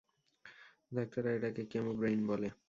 ডাক্তাররা 0.91 1.31
এটাকে 1.33 1.61
chemo 1.71 1.91
brain 1.93 2.21
বলে। 2.27 2.47